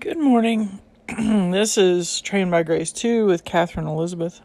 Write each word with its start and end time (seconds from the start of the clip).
Good 0.00 0.18
morning. 0.18 0.80
this 1.08 1.78
is 1.78 2.20
Trained 2.20 2.50
by 2.50 2.62
Grace 2.62 2.92
2 2.92 3.26
with 3.26 3.44
Catherine 3.44 3.86
Elizabeth. 3.86 4.40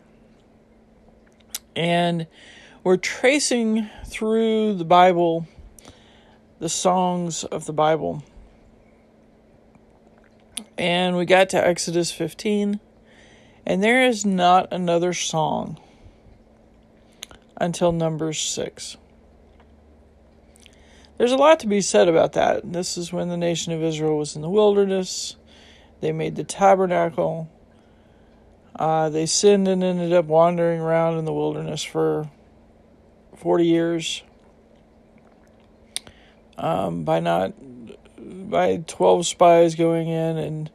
And 1.76 2.28
we're 2.84 2.98
tracing 2.98 3.90
through 4.06 4.76
the 4.76 4.86
Bible, 4.86 5.48
the 6.60 6.70
songs 6.70 7.44
of 7.44 7.66
the 7.66 7.74
Bible. 7.74 8.24
And 10.78 11.18
we 11.18 11.26
got 11.26 11.50
to 11.50 11.68
Exodus 11.68 12.12
15, 12.12 12.80
and 13.66 13.84
there 13.84 14.06
is 14.06 14.26
not 14.26 14.72
another 14.72 15.14
song 15.14 15.78
until 17.58 17.92
Numbers 17.92 18.40
6. 18.40 18.96
There's 21.18 21.34
a 21.34 21.38
lot 21.38 21.60
to 21.60 21.68
be 21.68 21.82
said 21.82 22.08
about 22.08 22.32
that. 22.34 22.72
This 22.72 22.98
is 22.98 23.12
when 23.12 23.28
the 23.28 23.36
nation 23.36 23.74
of 23.74 23.84
Israel 23.84 24.18
was 24.18 24.38
in 24.38 24.42
the 24.42 24.50
wilderness 24.50 25.36
they 26.02 26.12
made 26.12 26.36
the 26.36 26.44
tabernacle. 26.44 27.50
Uh, 28.76 29.10
they 29.10 29.26
sinned 29.26 29.68
and 29.68 29.84
ended 29.84 30.14
up 30.14 30.26
wandering 30.26 30.80
around 30.80 31.18
in 31.18 31.26
the 31.26 31.34
wilderness 31.34 31.84
for 31.84 32.30
40 33.36 33.66
years. 33.66 34.24
Um, 36.58 37.04
by 37.04 37.20
not 37.20 37.54
by 38.50 38.84
12 38.86 39.26
spies 39.26 39.76
going 39.76 40.10
in 40.10 40.38
and 40.38 40.70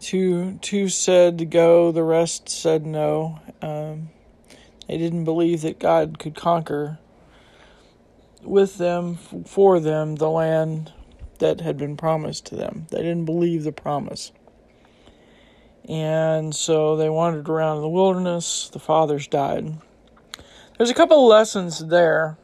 two 0.00 0.58
two 0.62 0.88
said 0.88 1.38
to 1.38 1.44
go 1.44 1.92
the 1.92 2.02
rest 2.02 2.48
said 2.48 2.86
no 2.86 3.40
um, 3.62 4.08
they 4.88 4.96
didn't 4.98 5.24
believe 5.24 5.62
that 5.62 5.78
god 5.78 6.18
could 6.18 6.34
conquer 6.34 6.98
with 8.42 8.78
them 8.78 9.16
for 9.16 9.80
them 9.80 10.16
the 10.16 10.30
land 10.30 10.92
that 11.38 11.60
had 11.60 11.76
been 11.76 11.96
promised 11.96 12.46
to 12.46 12.56
them. 12.56 12.86
They 12.90 12.98
didn't 12.98 13.24
believe 13.24 13.64
the 13.64 13.72
promise. 13.72 14.32
And 15.88 16.54
so 16.54 16.96
they 16.96 17.08
wandered 17.08 17.48
around 17.48 17.76
in 17.76 17.82
the 17.82 17.88
wilderness. 17.88 18.68
The 18.72 18.78
fathers 18.78 19.28
died. 19.28 19.78
There's 20.76 20.90
a 20.90 20.94
couple 20.94 21.26
lessons 21.26 21.78
there. 21.86 22.36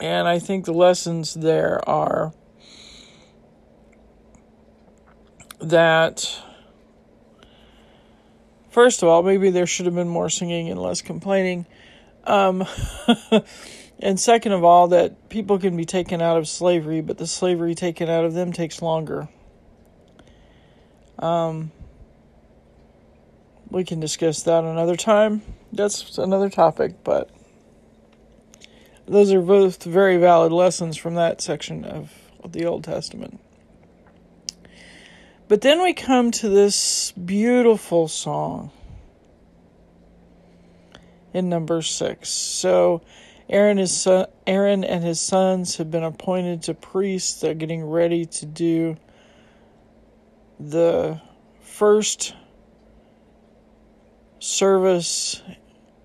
And 0.00 0.28
I 0.28 0.38
think 0.38 0.66
the 0.66 0.74
lessons 0.74 1.34
there 1.34 1.86
are 1.88 2.34
that, 5.58 6.38
first 8.70 9.02
of 9.02 9.08
all, 9.08 9.22
maybe 9.22 9.48
there 9.50 9.66
should 9.66 9.86
have 9.86 9.94
been 9.94 10.08
more 10.08 10.28
singing 10.28 10.68
and 10.68 10.80
less 10.80 11.00
complaining. 11.00 11.66
Um, 12.24 12.66
And 13.98 14.20
second 14.20 14.52
of 14.52 14.62
all, 14.62 14.88
that 14.88 15.28
people 15.30 15.58
can 15.58 15.76
be 15.76 15.86
taken 15.86 16.20
out 16.20 16.36
of 16.36 16.46
slavery, 16.46 17.00
but 17.00 17.18
the 17.18 17.26
slavery 17.26 17.74
taken 17.74 18.10
out 18.10 18.24
of 18.24 18.34
them 18.34 18.52
takes 18.52 18.82
longer. 18.82 19.28
Um, 21.18 21.72
we 23.70 23.84
can 23.84 24.00
discuss 24.00 24.42
that 24.42 24.64
another 24.64 24.96
time. 24.96 25.42
That's 25.72 26.18
another 26.18 26.50
topic, 26.50 27.02
but 27.04 27.30
those 29.06 29.32
are 29.32 29.40
both 29.40 29.82
very 29.84 30.18
valid 30.18 30.52
lessons 30.52 30.96
from 30.96 31.14
that 31.14 31.40
section 31.40 31.84
of, 31.84 32.12
the 32.48 32.64
Old 32.64 32.84
Testament. 32.84 33.40
But 35.48 35.62
then 35.62 35.82
we 35.82 35.94
come 35.94 36.30
to 36.30 36.48
this 36.48 37.10
beautiful 37.12 38.06
song 38.06 38.70
in 41.32 41.48
number 41.48 41.82
six. 41.82 42.28
So 42.28 43.02
Aaron, 43.48 43.78
his 43.78 43.96
son, 43.96 44.26
Aaron 44.46 44.82
and 44.82 45.04
his 45.04 45.20
sons 45.20 45.76
have 45.76 45.90
been 45.90 46.02
appointed 46.02 46.62
to 46.62 46.74
priests. 46.74 47.40
They're 47.40 47.54
getting 47.54 47.84
ready 47.84 48.26
to 48.26 48.46
do 48.46 48.96
the 50.58 51.20
first 51.60 52.34
service 54.40 55.42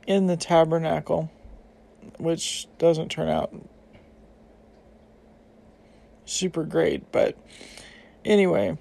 in 0.06 0.28
the 0.28 0.38
tabernacle, 0.38 1.32
which 2.20 2.68
doesn't 2.78 3.10
turn 3.10 3.30
out 3.30 3.54
super 6.26 6.64
great, 6.64 7.12
but 7.12 7.38
anyway, 8.24 8.78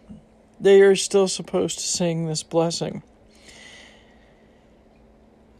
they 0.60 0.82
are 0.82 0.96
still 0.96 1.28
supposed 1.28 1.78
to 1.78 1.84
sing 1.84 2.26
this 2.26 2.42
blessing 2.42 3.02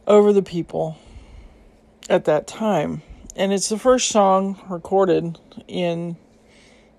over 0.07 0.33
the 0.33 0.43
people 0.43 0.97
at 2.09 2.25
that 2.25 2.47
time. 2.47 3.03
And 3.37 3.53
it's 3.53 3.69
the 3.69 3.79
first 3.79 4.09
song 4.09 4.61
recorded 4.69 5.39
in 5.69 6.17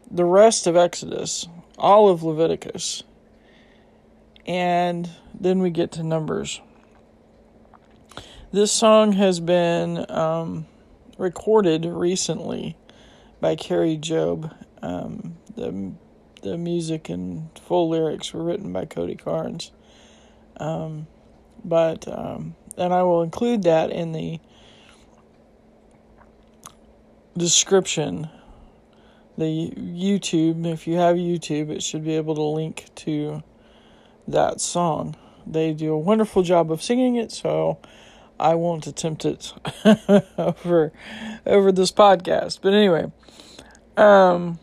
the 0.10 0.26
rest 0.26 0.68
of 0.68 0.76
Exodus, 0.76 1.48
all 1.78 2.10
of 2.10 2.24
Leviticus. 2.24 3.04
And 4.46 5.10
then 5.40 5.60
we 5.60 5.70
get 5.70 5.92
to 5.94 6.04
Numbers. 6.04 6.62
This 8.52 8.72
song 8.72 9.14
has 9.14 9.40
been 9.40 10.06
um, 10.10 10.66
recorded 11.18 11.86
recently 11.86 12.76
by 13.40 13.56
Kari 13.56 13.98
Jobe. 13.98 14.54
Um, 14.82 15.38
the 15.56 15.94
the 16.42 16.58
music 16.58 17.08
and 17.08 17.50
full 17.60 17.90
lyrics 17.90 18.34
were 18.34 18.44
written 18.44 18.74
by 18.74 18.86
Cody 18.86 19.16
Carnes. 19.16 19.72
Um, 20.58 21.08
but 21.64 22.08
um, 22.08 22.56
and 22.78 22.94
I 22.94 23.04
will 23.04 23.22
include 23.22 23.64
that 23.64 23.92
in 23.92 24.12
the 24.12 24.40
description, 27.36 28.30
the 29.38 29.72
YouTube, 29.72 30.66
if 30.66 30.88
you 30.88 30.98
have 30.98 31.16
YouTube, 31.16 31.70
it 31.70 31.84
should 31.84 32.04
be 32.04 32.16
able 32.16 32.36
to 32.36 32.42
link 32.42 32.86
to 32.96 33.44
that 34.28 34.62
song. 34.62 35.16
They 35.46 35.74
do 35.74 35.94
a 35.94 35.98
wonderful 35.98 36.44
job 36.44 36.72
of 36.72 36.82
singing 36.82 37.16
it, 37.16 37.32
so 37.32 37.80
I 38.40 38.56
won't 38.56 38.88
attempt 38.88 39.26
it 39.26 39.54
over 40.38 40.92
over 41.46 41.72
this 41.72 41.92
podcast. 41.92 42.60
But 42.62 42.74
anyway, 42.74 43.12
um 43.98 44.60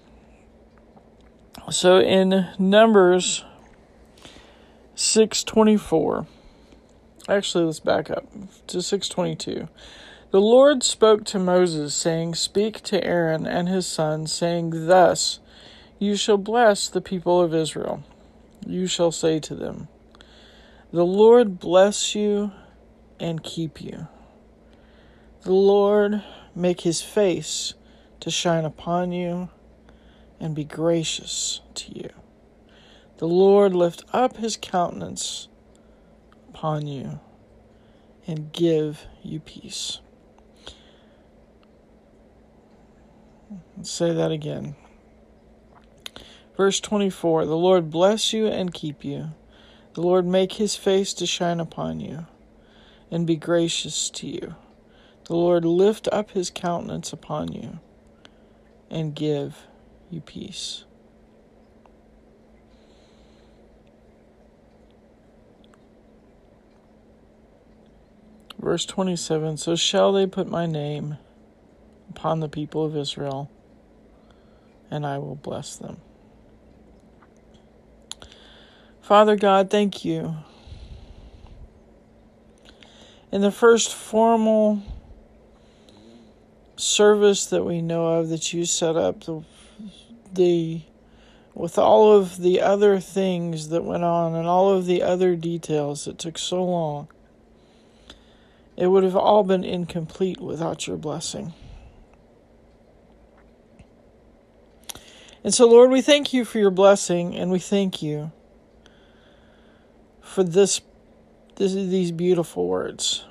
so 1.71 1.99
in 2.01 2.47
Numbers 2.59 3.45
624 4.95 6.27
Actually, 7.29 7.65
let's 7.65 7.79
back 7.79 8.11
up 8.11 8.25
to 8.69 8.81
622. 8.81 9.69
The 10.31 10.43
Lord 10.43 10.83
spoke 10.83 11.25
to 11.27 11.39
Moses, 11.39 11.95
saying, 11.95 12.35
Speak 12.35 12.83
to 12.83 13.03
Aaron 13.03 13.47
and 13.47 13.67
his 13.67 13.87
sons, 13.87 14.31
saying, 14.31 14.87
Thus 14.87 15.41
you 15.99 16.17
shall 16.17 16.37
bless 16.37 16.87
the 16.87 17.01
people 17.01 17.41
of 17.41 17.55
Israel. 17.55 18.05
You 18.67 18.87
shall 18.87 19.11
say 19.11 19.39
to 19.41 19.55
them, 19.55 19.89
The 20.93 21.07
Lord 21.07 21.59
bless 21.59 22.15
you 22.15 22.53
and 23.19 23.43
keep 23.43 23.81
you. 23.81 24.07
The 25.45 25.55
Lord 25.55 26.23
make 26.55 26.83
his 26.83 27.01
face 27.01 27.73
to 28.21 28.31
shine 28.31 28.67
upon 28.67 29.13
you 29.13 29.49
and 30.39 30.55
be 30.55 30.65
gracious 30.65 31.63
to 31.77 31.99
you. 31.99 32.11
The 33.17 33.29
Lord 33.29 33.75
lift 33.75 34.05
up 34.13 34.37
his 34.37 34.59
countenance 34.61 35.49
upon 36.51 36.87
you 36.87 37.19
and 38.27 38.53
give 38.53 39.07
you 39.23 39.41
peace. 39.41 40.01
Let's 43.77 43.91
say 43.91 44.13
that 44.13 44.31
again. 44.31 44.77
Verse 46.57 46.81
24 46.81 47.47
The 47.47 47.57
Lord 47.57 47.91
bless 47.91 48.33
you 48.33 48.47
and 48.47 48.75
keep 48.75 49.05
you. 49.05 49.31
The 49.95 50.03
Lord 50.03 50.27
make 50.27 50.55
his 50.55 50.77
face 50.77 51.15
to 51.15 51.27
shine 51.27 51.61
upon 51.61 52.01
you 52.01 52.27
and 53.11 53.27
be 53.27 53.37
gracious 53.37 54.11
to 54.11 54.27
you. 54.27 54.55
The 55.25 55.37
Lord 55.37 55.65
lift 55.65 56.09
up 56.13 56.33
his 56.33 56.51
countenance 56.51 57.13
upon 57.13 57.53
you 57.53 57.79
and 58.91 59.15
give 59.15 59.67
you 60.11 60.21
peace. 60.21 60.85
Verse 68.59 68.85
27 68.85 69.57
So 69.57 69.77
shall 69.77 70.13
they 70.13 70.27
put 70.27 70.49
my 70.49 70.67
name 70.67 71.19
upon 72.19 72.41
the 72.41 72.49
people 72.49 72.85
of 72.85 72.97
Israel, 72.97 73.49
and 74.91 75.07
I 75.07 75.19
will 75.19 75.37
bless 75.37 75.77
them. 75.77 75.99
Father 79.01 79.37
God, 79.37 79.71
thank 79.71 80.05
you. 80.05 80.35
In 83.31 83.41
the 83.41 83.53
first 83.53 83.95
formal 83.95 84.83
service 86.75 87.47
that 87.47 87.63
we 87.63 87.81
know 87.81 88.15
of 88.15 88.31
that 88.31 88.53
you 88.53 88.65
set 88.65 88.97
up, 88.97 89.21
the, 89.21 89.45
the 90.33 90.81
with 91.55 91.79
all 91.79 92.13
of 92.13 92.39
the 92.39 92.61
other 92.61 92.99
things 92.99 93.69
that 93.69 93.85
went 93.85 94.03
on 94.03 94.35
and 94.35 94.49
all 94.49 94.71
of 94.71 94.87
the 94.87 95.05
other 95.05 95.37
details 95.37 96.05
that 96.05 96.19
took 96.19 96.37
so 96.37 96.65
long, 96.65 97.07
it 98.77 98.89
would 98.89 99.05
have 99.05 99.17
all 99.17 99.45
been 99.45 99.63
incomplete 99.63 100.41
without 100.41 100.89
your 100.89 100.97
blessing. 100.97 101.53
And 105.49 105.55
so, 105.55 105.67
Lord, 105.67 105.91
we 105.91 106.03
thank 106.03 106.35
you 106.35 106.45
for 106.45 106.59
your 106.59 106.71
blessing 106.71 107.35
and 107.35 107.51
we 107.51 107.59
thank 107.59 108.03
you 108.03 108.33
for 110.21 110.45
this, 110.45 110.83
this 111.57 111.73
these 111.73 112.13
beautiful 112.13 112.69
words. 112.69 113.25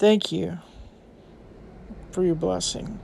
Thank 0.00 0.32
you 0.32 0.58
for 2.10 2.24
your 2.24 2.34
blessing. 2.34 2.98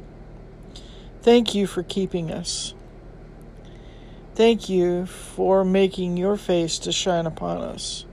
Thank 1.20 1.54
you 1.54 1.68
for 1.68 1.84
keeping 1.84 2.32
us. 2.32 2.74
Thank 4.34 4.68
you 4.68 5.06
for 5.06 5.64
making 5.64 6.16
your 6.16 6.36
face 6.36 6.80
to 6.80 6.90
shine 6.90 7.26
upon 7.26 7.58
us. 7.58 8.06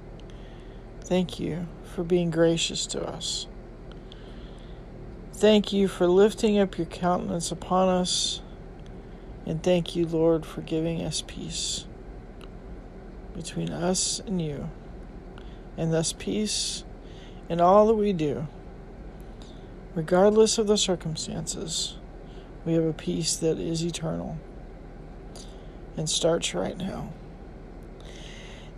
Thank 1.01 1.39
you 1.39 1.67
for 1.85 2.03
being 2.03 2.29
gracious 2.29 2.85
to 2.85 3.01
us. 3.01 3.48
Thank 5.39 5.71
you 5.71 5.87
for 5.87 6.05
lifting 6.05 6.59
up 6.59 6.77
your 6.77 6.85
countenance 6.85 7.49
upon 7.49 7.87
us. 7.87 8.41
And 9.45 9.63
thank 9.63 9.95
you, 9.95 10.05
Lord, 10.05 10.45
for 10.45 10.59
giving 10.59 11.01
us 11.01 11.23
peace 11.25 11.85
between 13.33 13.69
us 13.69 14.19
and 14.19 14.41
you. 14.41 14.69
And 15.77 15.93
thus, 15.93 16.11
peace 16.11 16.83
in 17.47 17.61
all 17.61 17.87
that 17.87 17.93
we 17.93 18.11
do, 18.11 18.47
regardless 19.95 20.57
of 20.57 20.67
the 20.67 20.77
circumstances. 20.77 21.95
We 22.65 22.73
have 22.73 22.83
a 22.83 22.91
peace 22.91 23.37
that 23.37 23.59
is 23.59 23.81
eternal 23.81 24.37
and 25.95 26.09
starts 26.09 26.53
right 26.53 26.77
now. 26.77 27.13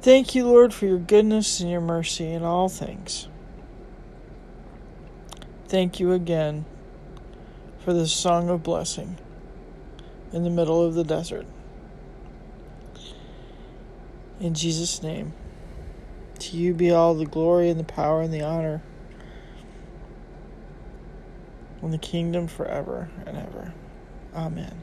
Thank 0.04 0.36
you, 0.36 0.46
Lord, 0.46 0.76
for 0.76 0.86
your 0.86 1.00
goodness 1.00 1.60
and 1.60 1.72
your 1.72 1.82
mercy 1.82 2.32
in 2.32 2.44
all 2.44 2.70
things. 2.70 3.28
Thank 5.72 6.02
you 6.02 6.12
again 6.12 6.66
for 7.80 7.94
this 7.94 8.12
song 8.12 8.50
of 8.50 8.62
blessing 8.62 9.18
in 10.34 10.44
the 10.44 10.50
middle 10.50 10.86
of 10.86 10.96
the 10.96 11.06
desert. 11.06 11.46
In 14.42 14.54
Jesus' 14.54 15.02
name, 15.02 15.32
to 16.40 16.58
you 16.58 16.74
be 16.74 16.92
all 16.92 17.14
the 17.14 17.26
glory 17.26 17.70
and 17.70 17.80
the 17.80 17.86
power 17.86 18.20
and 18.20 18.34
the 18.34 18.42
honor 18.42 18.82
in 21.82 21.92
the 21.92 21.98
kingdom 21.98 22.50
forever 22.50 23.10
and 23.26 23.38
ever. 23.38 23.74
Amen. 24.36 24.78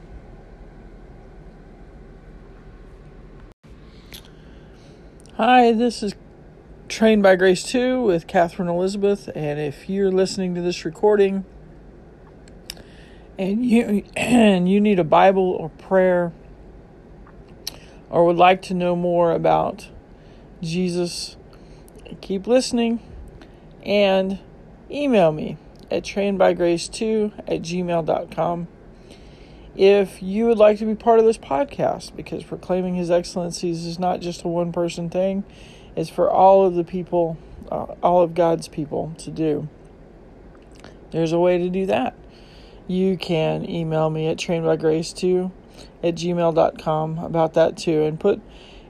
Hi, 5.35 5.71
this 5.71 6.01
is 6.01 6.15
Trained 6.89 7.21
by 7.21 7.35
Grace 7.35 7.61
2 7.65 8.01
with 8.01 8.25
Catherine 8.25 8.67
Elizabeth, 8.67 9.29
and 9.35 9.59
if 9.59 9.87
you're 9.87 10.11
listening 10.11 10.55
to 10.55 10.61
this 10.61 10.83
recording 10.83 11.45
and 13.37 13.63
you 13.63 14.03
and 14.15 14.67
you 14.67 14.81
need 14.81 14.97
a 14.97 15.03
Bible 15.03 15.43
or 15.43 15.69
prayer 15.69 16.33
or 18.09 18.25
would 18.25 18.37
like 18.37 18.63
to 18.63 18.73
know 18.73 18.95
more 18.95 19.31
about 19.31 19.89
Jesus, 20.63 21.37
keep 22.21 22.47
listening 22.47 22.99
and 23.83 24.39
email 24.89 25.31
me 25.31 25.57
at 25.91 26.01
trainedbygrace2 26.01 27.33
at 27.47 27.61
gmail.com 27.61 28.67
if 29.75 30.23
you 30.23 30.47
would 30.47 30.57
like 30.57 30.79
to 30.79 30.85
be 30.85 30.95
part 30.95 31.19
of 31.19 31.25
this 31.25 31.37
podcast 31.37 32.15
because 32.15 32.43
proclaiming 32.43 32.95
his 32.95 33.11
excellencies 33.11 33.85
is 33.85 33.99
not 33.99 34.19
just 34.21 34.41
a 34.41 34.47
one 34.47 34.71
person 34.71 35.07
thing 35.07 35.43
it's 35.99 36.09
for 36.09 36.29
all 36.29 36.65
of 36.65 36.75
the 36.75 36.83
people 36.83 37.37
uh, 37.71 37.85
all 38.01 38.21
of 38.21 38.33
god's 38.33 38.67
people 38.67 39.13
to 39.17 39.29
do 39.29 39.67
there's 41.11 41.31
a 41.31 41.39
way 41.39 41.57
to 41.57 41.69
do 41.69 41.85
that 41.85 42.15
you 42.87 43.17
can 43.17 43.69
email 43.69 44.09
me 44.09 44.27
at 44.27 44.37
trainedbygrace2 44.37 45.51
at 46.03 46.15
gmail.com 46.15 47.19
about 47.19 47.53
that 47.53 47.77
too 47.77 48.03
and 48.03 48.19
put 48.19 48.41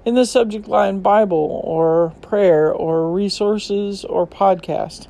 in 0.05 0.15
the 0.15 0.25
subject 0.25 0.67
line 0.67 0.99
bible 1.01 1.61
or 1.63 2.13
prayer 2.21 2.71
or 2.71 3.11
resources 3.11 4.05
or 4.05 4.25
podcast 4.25 5.07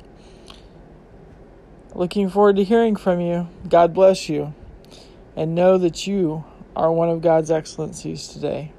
Looking 1.94 2.28
forward 2.28 2.54
to 2.56 2.64
hearing 2.64 2.94
from 2.94 3.20
you. 3.20 3.48
God 3.68 3.92
bless 3.92 4.28
you. 4.28 4.54
And 5.34 5.54
know 5.54 5.76
that 5.76 6.06
you 6.06 6.44
are 6.76 6.92
one 6.92 7.08
of 7.08 7.20
God's 7.20 7.50
excellencies 7.50 8.28
today. 8.28 8.72